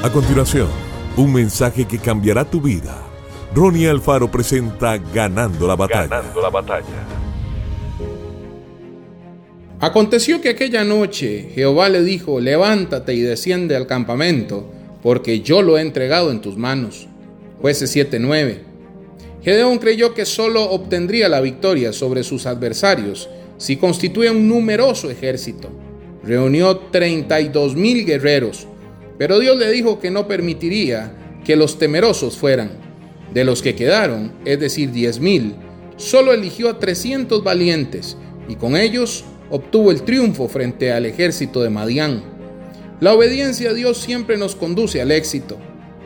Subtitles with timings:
[0.00, 0.68] A continuación,
[1.16, 3.02] un mensaje que cambiará tu vida.
[3.52, 6.06] Ronnie Alfaro presenta Ganando la batalla.
[6.06, 6.84] Ganando la batalla.
[9.80, 14.70] Aconteció que aquella noche Jehová le dijo, levántate y desciende al campamento,
[15.02, 17.08] porque yo lo he entregado en tus manos.
[17.60, 18.60] Jueces 7:9.
[19.42, 25.70] Gedeón creyó que solo obtendría la victoria sobre sus adversarios si constituía un numeroso ejército.
[26.22, 28.68] Reunió 32 mil guerreros,
[29.18, 31.12] pero Dios le dijo que no permitiría
[31.44, 32.70] que los temerosos fueran.
[33.34, 35.56] De los que quedaron, es decir, diez mil,
[35.96, 38.16] solo eligió a 300 valientes
[38.48, 42.22] y con ellos obtuvo el triunfo frente al ejército de Madián.
[43.00, 45.58] La obediencia a Dios siempre nos conduce al éxito.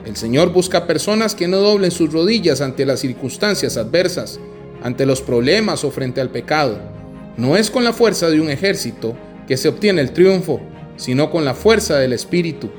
[0.04, 4.40] El Señor busca personas que no doblen sus rodillas ante las circunstancias adversas,
[4.82, 6.80] ante los problemas o frente al pecado.
[7.36, 9.16] No es con la fuerza de un ejército
[9.46, 10.60] que se obtiene el triunfo,
[10.96, 12.70] sino con la fuerza del Espíritu.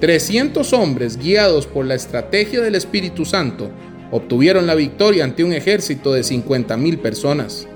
[0.00, 3.70] 300 hombres guiados por la estrategia del Espíritu Santo
[4.10, 7.66] obtuvieron la victoria ante un ejército de 50 mil personas.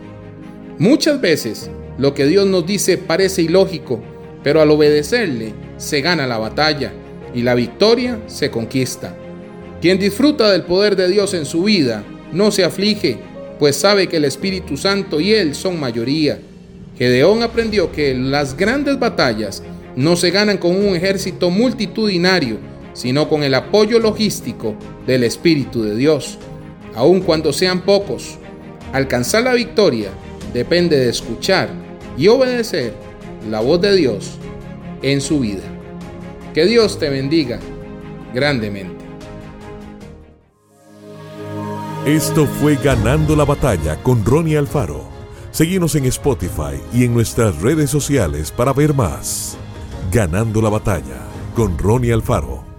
[0.79, 4.01] Muchas veces lo que Dios nos dice parece ilógico,
[4.43, 6.93] pero al obedecerle se gana la batalla
[7.35, 9.17] y la victoria se conquista.
[9.81, 13.19] Quien disfruta del poder de Dios en su vida no se aflige,
[13.59, 16.39] pues sabe que el Espíritu Santo y Él son mayoría.
[16.99, 19.63] Gedeón aprendió que las grandes batallas
[19.97, 22.59] no se ganan con un ejército multitudinario,
[22.93, 24.75] sino con el apoyo logístico
[25.07, 26.39] del Espíritu de Dios.
[26.95, 28.39] Aun cuando sean pocos,
[28.93, 30.11] alcanzar la victoria
[30.53, 31.69] depende de escuchar
[32.17, 32.95] y obedecer
[33.49, 34.33] la voz de Dios
[35.03, 35.63] en su vida.
[36.55, 37.61] Que Dios te bendiga
[38.35, 39.05] grandemente.
[42.07, 45.05] Esto fue Ganando la batalla con Ronnie Alfaro.
[45.51, 49.59] Seguimos en Spotify y en nuestras redes sociales para ver más.
[50.11, 51.23] Ganando la batalla
[51.55, 52.70] con Ronnie Alfaro.